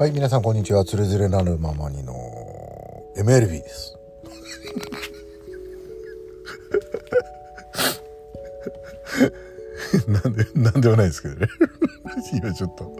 [0.00, 0.82] はい、皆さんこんにちは。
[0.82, 2.14] つれづれなるままにの
[3.18, 3.98] MLB です。
[10.08, 11.48] なんで、なんではないですけどね。
[12.32, 12.90] 今ちょっと、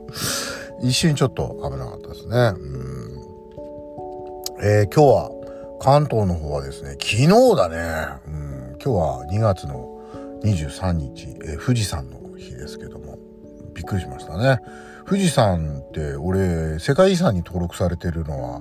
[0.82, 2.36] 一瞬ちょっと危なかったですね。
[2.36, 3.24] うん
[4.60, 5.30] えー今日は
[5.80, 7.76] 関東の方はですね、昨日だね。
[8.26, 10.02] うん、今日は2月の
[10.42, 13.18] 23日、えー富士山の日ですけども、
[13.72, 14.60] びっくりしましたね。
[15.10, 18.60] 富士山って俺、世界遺産に登録されてるのは、あ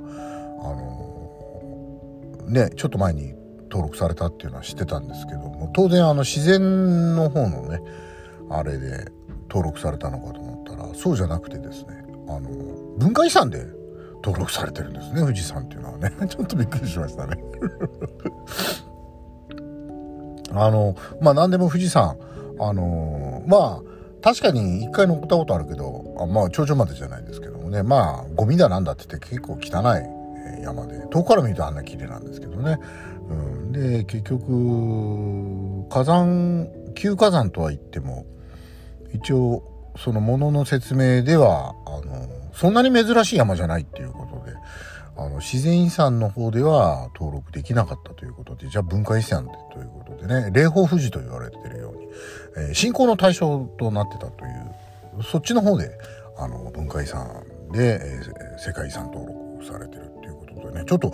[2.41, 3.35] のね、ちょっと前に
[3.69, 7.79] 登録されたっていうのは知ってたんですけども、当然あの自然の方のね、
[8.49, 9.11] あれで
[9.47, 12.49] 登録されたのかと思ったら、そうじゃなくてですね、あの、
[12.97, 13.67] 文化遺産で
[14.23, 16.11] 登録されてるんですね、富士山っていうのはね。
[16.27, 17.37] ちょっとびっくりしましたね。
[20.53, 22.17] あの、まあ何でも富士山、
[22.59, 23.89] あの、まあ、
[24.21, 32.77] 確かに一回乗ったことあるけど、あまあ頂上までじゃないですけどもね、まあゴミだなんだって言って結構汚い山で、遠くから見るとあんな綺麗なんですけどね。
[33.29, 38.25] うん、で、結局、火山、旧火山とは言っても、
[39.13, 39.63] 一応、
[39.97, 44.28] そのものの説明では、あの、そんなに珍しい山じゃないっていうこと、
[45.19, 52.07] あの、自然遺産の方では登録できなかったということで、じゃあ文化遺産でということでね、霊峰富士と言われてるように、
[52.57, 55.91] えー信仰の対象となってたという、そっちの方で、
[56.37, 61.13] あの、文化遺産で、えー世界遺産登録されてるっていうことでね、ちょっと、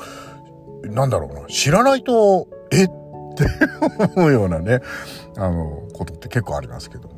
[0.83, 3.45] なんだろうな、知らないと、えって
[4.15, 4.81] 思うようなね、
[5.35, 7.15] あの、ことって結構ありますけども。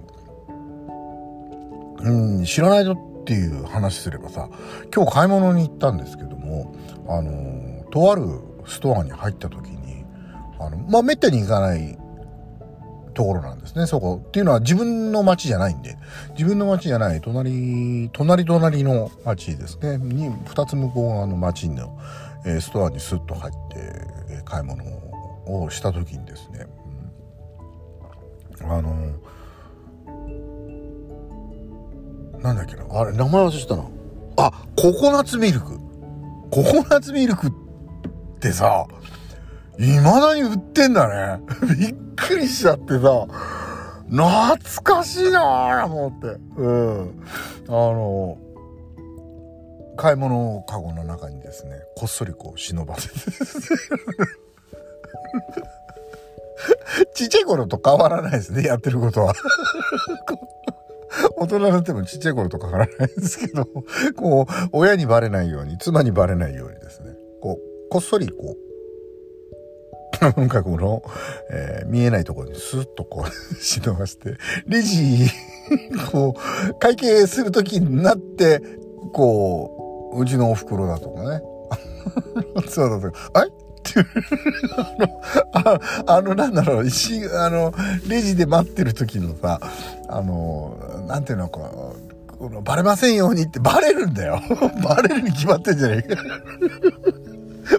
[1.99, 2.95] うん、知らないと
[3.27, 4.47] っていう話すればさ、
[4.95, 6.73] 今日買い物に行ったんですけども、
[7.09, 8.21] あの、とある
[8.65, 10.05] ストアに入った時に、
[10.57, 11.97] あの、まあ、めったに行かない
[13.13, 14.23] ところなんですね、そこ。
[14.25, 15.97] っていうのは自分の街じゃないんで、
[16.37, 21.99] 自分の街じゃない、隣、隣隣の街ですね、に、二つ向こう側の街の、
[22.45, 23.59] えーストアにスッと入って、
[24.29, 24.85] え買い物
[25.47, 26.65] をした時にですね、
[28.61, 28.95] うんあの、
[32.41, 33.83] なんだっけな、あれ、名前忘れてたな。
[34.37, 35.77] あ、ココナッツミルク。
[36.51, 37.51] ココナッツミルクっ
[38.39, 38.85] てさ、
[39.77, 41.43] 未だに売ってんだね。
[41.77, 43.27] びっくりしちゃってさ、
[44.09, 46.27] 懐かしいなぁ、思って。
[46.57, 47.23] うん。
[47.67, 48.37] あの、
[49.97, 53.15] 買い物カゴの中にですね、こっそりこう忍ばせて。
[57.13, 59.35] ちっちゃい頃と変わらないですね、やってることは。
[61.37, 63.65] 大人になってもちっちゃい頃と変わらないですけど、
[64.17, 68.67] こう、親にバレないように、妻にバレないようにですね、こう、こっそりこう、
[70.39, 71.03] なんかこの、
[71.51, 73.29] えー見えないところにスーッとこう、
[73.61, 75.27] 忍ばして、レジ、
[76.11, 76.35] こ
[76.69, 78.61] う、会計するときになって、
[79.13, 81.41] こう、うちのお袋だとかね。
[82.67, 83.56] そうだとか、あいっていう
[85.53, 87.73] あの、あの、なんだろう、石、あの、
[88.07, 89.59] レジで待ってる時のさ、
[90.09, 94.39] あの、なんていうの、こう、このバレませんようにってバレるんだよ。
[94.83, 96.23] バレるに決まってんじゃねえか。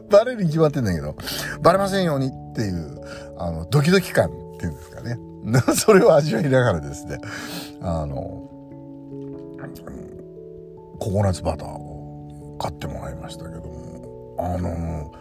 [0.11, 1.15] バレるに決まってんだけど、
[1.63, 3.01] バレませんようにっていう、
[3.39, 5.19] あの、ドキドキ感っていうんですかね。
[5.77, 7.19] それを味わいながらですね、
[7.81, 8.45] あの、
[10.99, 15.13] ココナッツバターを買ってもらいましたけども、あの、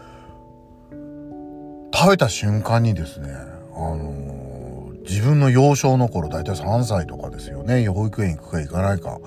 [1.99, 3.33] 食べた瞬間にですね、
[3.73, 9.19] あの、自分の幼少の頃、だいたい3歳とかですよね、保育園行くか行かないか、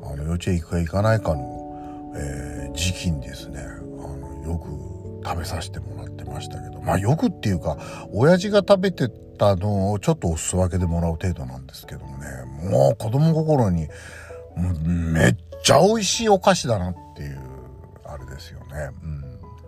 [0.00, 7.78] あの、幼稚園行くか行かないかの、えー時期にですね、あの、よく食べさせてもらってましたけど、まあよくっていうか、
[8.12, 12.26] 親父が食べてたのをちょっとお裾分けでもらう程度なんですけどもね、
[12.70, 13.88] もう子供心に、
[14.56, 17.40] めっちゃ美味しいお菓子だなっていう、
[18.04, 18.90] あれですよね。
[19.02, 19.23] うん。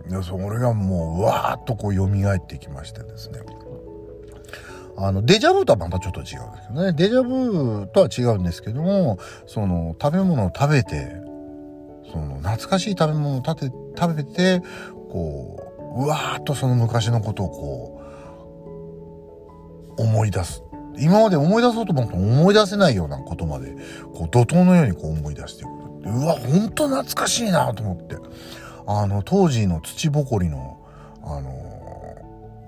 [0.09, 3.39] で、それがもう、わーっとこう蘇ってきましてですね。
[4.99, 6.93] あの、デジャブとはまたちょっと違うんですけどね。
[6.93, 11.15] デジャブとは違うんですけども、その、食べ物を食べて、
[12.11, 14.61] その、懐かしい食べ物を食べ食べて、
[15.11, 18.01] こう、うわーっとその昔のことをこ
[19.97, 20.63] う、思い出す。
[20.99, 23.75] 今まで思い出そうと思っても思い出せないようなことまで、
[24.15, 25.69] こう、怒涛のようにこう思い出してく
[26.05, 26.11] る。
[26.11, 28.15] うわ、ほんと懐かしいなと思って。
[28.87, 30.79] あの、当時の土ぼこりの、
[31.21, 31.67] あの、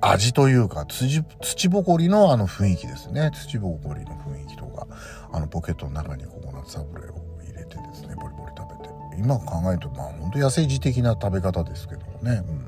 [0.02, 3.32] 味というか、土、土ぼこりのあの雰囲気ですね。
[3.34, 4.88] 土ぼこりの雰囲気とか、
[5.32, 8.94] あのポケットの中にココナッツサブレを入れてですね、ボリボリ食べて。
[9.18, 12.44] 今考えると、まあ本当野生児的な食べ方ですけどもね。
[12.48, 12.66] うん。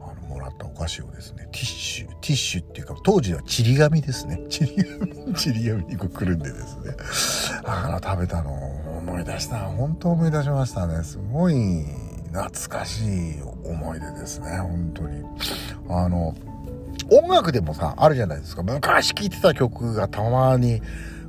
[0.00, 4.40] あの、もらったお菓子をですね、ティッシュ、ティッシュっていうか、当時はちり紙ですね。
[4.50, 6.94] ちり紙、ちり紙にこうくるんでですね。
[7.64, 9.58] あの、食べたのを、思い出した。
[9.60, 11.02] 本当思い出しましたね。
[11.04, 11.54] すごい
[12.32, 14.58] 懐かしい思い出ですね。
[14.58, 15.24] 本当に。
[15.88, 16.34] あの、
[17.10, 18.62] 音楽でもさ、あるじゃないですか。
[18.62, 20.80] 昔聴いてた曲がたまに、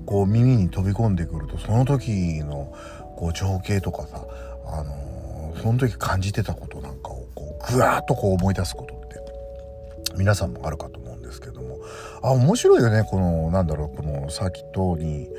[0.05, 2.73] こう耳に飛び込んでくると、その時の、
[3.17, 4.25] こう情景とかさ、
[4.67, 11.77] あの、その時感じてたことなんかを、こう、ぐわっとこう思い出すことって、皆さんもあるかと思うんですけども、
[12.21, 15.29] あ、面白いよね、この、なんだろう、このサーキットに、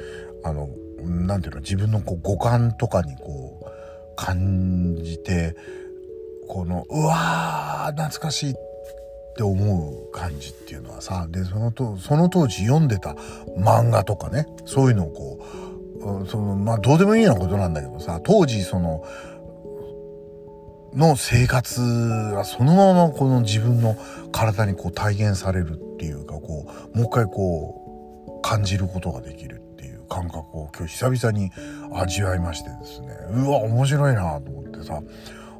[0.44, 0.68] あの、
[1.02, 3.61] なんていうの、自分のこう五感とかにこう、
[4.16, 5.56] 感じて、
[6.48, 8.72] この、うわー、懐かしいって、
[9.42, 13.16] 思う感じっていうのはさでそのとその当時読んでた
[13.56, 19.04] 漫画とかねそういうのをこうそのまあどうでもいいようなことなんだけどさ当時その
[20.94, 23.96] の生活がそのままこの自分の
[24.30, 29.61] 体にこう体現されるっていうかこうもう一回こう感じることができる。
[30.12, 31.50] 感覚を今日久々に
[31.94, 33.08] 味わいましてですね。
[33.30, 35.00] うわ面白いなと思ってさ。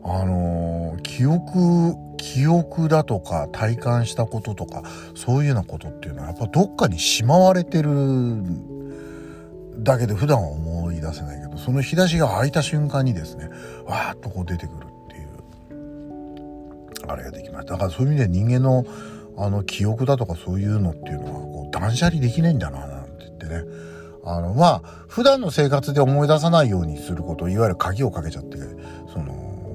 [0.05, 4.83] あのー、記憶記憶だとか体感したこととか
[5.15, 8.43] そういうようなことっていうのはやっぱどっかにしまわれてる
[9.79, 13.49] だけで普段は思い出せないけどその引き出しが開いた瞬間にですね
[13.85, 17.75] わーっとこう出てくるっていうあれができました。
[17.75, 18.85] だからそういう意味で人間の
[19.39, 23.93] あの記憶だとかそういうのっていうのはこう断捨離できないんだななんて言ってね。
[24.25, 28.57] あのまあ普段の生活で思い出さないようにすることいわゆる鍵をかけちゃって
[29.13, 29.33] その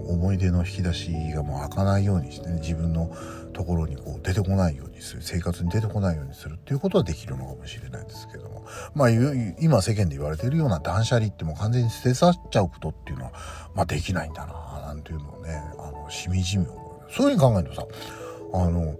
[0.07, 3.11] 思い出の引き出しがもう開かないようにしてね自分の
[3.53, 8.57] ところにこう出てこないようにする生活に出てこないようにするっていうことはできるのかもしれないですけども。
[8.93, 13.31] まあ今世間で言われているような断捨離ってもう完全に捨て去っちゃうことっていうのは
[13.75, 17.11] まあできないんだななんていうのをねあのしみじみ思う。
[17.11, 17.87] そういうふうに考えるとさ
[18.53, 18.95] あの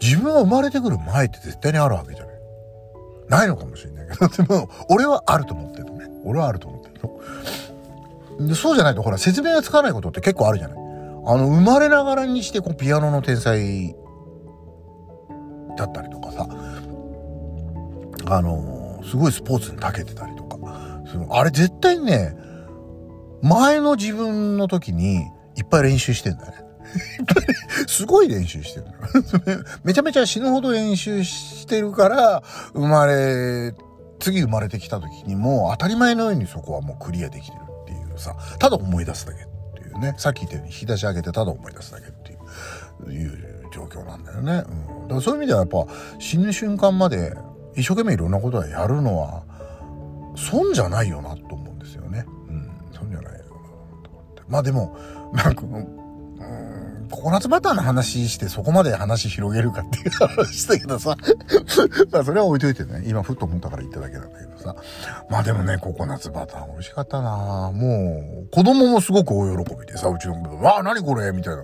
[0.00, 2.29] 自分が生まれてくる前って絶対にあるわけじゃない。
[3.30, 4.28] ないのかもしれないけど。
[4.28, 6.08] でも俺はあると思ってるのね。
[6.24, 6.94] 俺はあると思ってる
[8.38, 8.48] の。
[8.48, 10.78] でそうじゃないとほら説明がつかないことって結構あるじゃない。
[10.78, 13.94] あの、生まれながらにしてこうピアノの天才
[15.76, 16.48] だったりとかさ、
[18.26, 20.58] あの、すごいスポーツに長けてたりとか、
[21.30, 22.34] あれ絶対ね、
[23.42, 25.16] 前の自分の時に
[25.56, 26.69] いっぱい練習してんだね。
[27.86, 28.86] すごい練習してる
[29.84, 32.42] めちゃめちゃ死ぬほど練習してるから、
[32.72, 33.74] 生まれ、
[34.18, 38.18] 次生まれてきた時にも当たり前のようにそこはもうクリアできてるっていう。
[38.18, 42.36] さ、ただ思い出すだけっていうね、さっき言ったように引き出し上げてただ思い出すだけってい
[43.08, 44.52] う、いう状況なんだよね。
[44.52, 45.08] うん。
[45.08, 45.86] だからそういう意味ではやっぱ
[46.18, 47.34] 死ぬ瞬間まで
[47.74, 49.42] 一生懸命いろんなことはやるのは、
[50.36, 52.24] 損じゃないよなと思うんですよね。
[52.48, 53.48] うん、損じゃないよな
[54.02, 54.42] と思って。
[54.48, 54.96] まあでも、
[55.32, 55.62] なんか、
[57.10, 61.16] ココナッツバターの話してそこまで話広げるかっていう話だけどさ
[62.10, 63.02] まあそれは置いといてね。
[63.06, 64.76] 今ふっと思ったから言っただけなんだけどさ。
[65.28, 71.62] まあでもね、ココナッツバター美味しかったなもう、子供もすごく大喜びでさ、うちの子わあ、何これみたいな。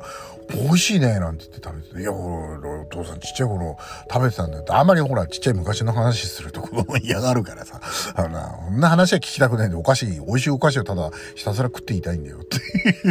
[0.54, 3.76] 美味しいねなんて言って食べてて、いや、お父さんちっちゃい頃
[4.10, 7.80] 食べてたんだよあんまりほら、ちっちゃい昔の話すると子供嫌がるからさ、
[8.14, 12.60] あのな、こんな話は聞きたくないんで、お菓子、美味しいお菓子をただひたすら食っていたいんだよってい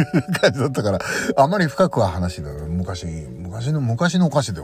[0.02, 0.04] う
[0.40, 0.98] 感じだったから、
[1.36, 4.62] あんまり深くは話だ昔、昔の、昔のお菓子で、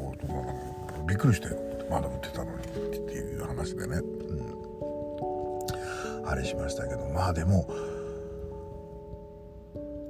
[1.07, 1.57] びっくりしたよ。
[1.91, 2.63] まだ売ってたのにっ
[3.07, 3.97] ていう話でね。
[3.99, 4.01] う
[6.25, 6.27] ん。
[6.27, 7.69] あれしましたけど、まあでも、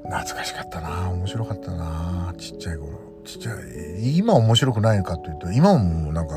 [0.04, 1.11] 懐かしかったな。
[1.11, 2.35] 面白かったな。
[2.38, 2.99] ちっちゃい頃。
[3.25, 6.35] ちっちゃい今面白くないかというと今もなんか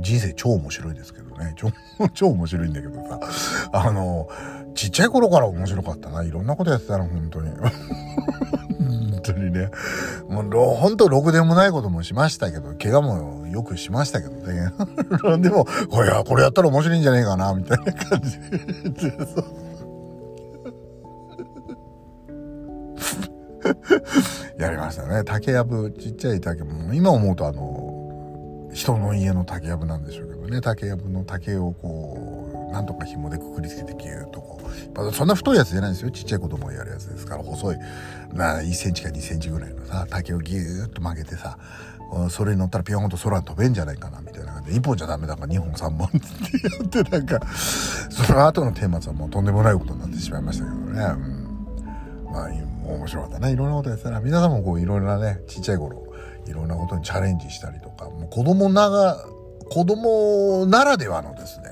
[0.00, 1.54] 人生超面白いですけどね。
[1.56, 1.70] 超
[2.14, 3.20] 超面白いんだけどさ。
[3.72, 4.28] あの
[4.74, 6.22] ちっちゃい頃から面白かったな。
[6.22, 7.50] いろんなことやってたの本当に。
[9.16, 9.70] 本当にね。
[10.28, 14.72] もう本当ろくでもないこともしましたけど怪我もよくしましたけどね。
[15.40, 19.16] でもこれこれやったら面白いんじゃねえかなみたいな感じで。
[24.58, 25.22] やりましたね。
[25.24, 36.10] 竹やぶ、ちっちゃい竹も、今思うとあの、人の家の竹やぶなんでしょうけどね、竹やぶの竹をこう、なんとか紐でくくりつけてギューッとこう、そんな太いやつじゃないんですよ。
[36.10, 37.76] ちっちゃい子供がやるやつですから、細い、
[38.34, 41.58] な、1センチか2センチぐらいのさ、竹をギューッと曲げてさ、
[42.30, 44.80] それに乗ったらピョンと空飛べんじゃないかなみたいな感じで。
[44.80, 46.10] 1本じゃダメだから2本3本っ
[46.90, 52.50] てやってなんかその後のテーマはもうとんでもないことになってしまいましたけどね、うん、まあ
[52.94, 53.52] 面白かったね。
[53.52, 56.06] いろんなことやってたら、皆さんもこういろいろなね、ちっちゃい頃、
[56.46, 59.16] いろんなことにチャレンジしたりとか、もう子供なが、
[59.70, 61.70] 子供ならではのですね、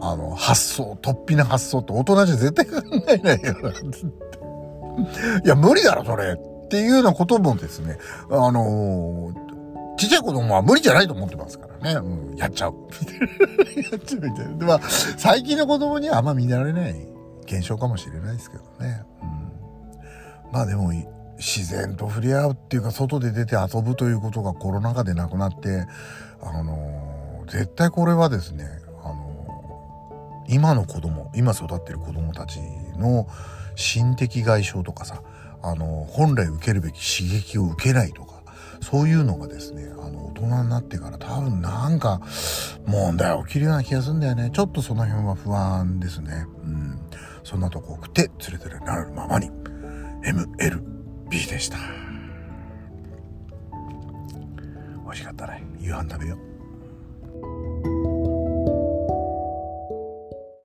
[0.00, 5.46] あの、発想、突飛な発想って大人じゃ絶対考えないよな、って。
[5.46, 7.98] いや、無理だろ、それっていうようなこともですね、
[8.30, 12.00] あのー、ちっちゃい子供は無理じゃないと思ってますからね。
[12.00, 12.74] うん、やっちゃう。
[13.92, 14.56] やっちゃうみたいな。
[14.56, 14.80] で、まあ、
[15.18, 17.06] 最近の子供にはあんま見られない
[17.44, 19.02] 現象かもしれないですけどね、
[20.52, 20.92] まあでも
[21.38, 25.86] 自然と触れ合うっていうか外で出て遊ぶということがコロナ禍でなくなって
[26.40, 28.66] あの絶対これはですね
[29.02, 32.60] あの今の子供今育ってる子供たち
[32.98, 33.26] の
[33.74, 35.22] 心的外傷とかさ
[35.62, 38.42] あの本来受けるべき刺激を受けないとか
[38.80, 42.20] そういうのがですねあの大人になってから多分なんか
[42.86, 44.50] 問題起きるような気がするんだよね。
[44.52, 46.46] ちょっとその辺は不安ですね。
[46.64, 46.98] うん。
[47.44, 49.61] そんなとこ送って連れてなるままに。
[50.22, 51.78] MLB でした。
[55.04, 55.64] 美味しかったね。
[55.78, 56.51] 夕飯食べよう。